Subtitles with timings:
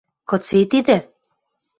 [0.29, 0.97] —Кыце тидӹ?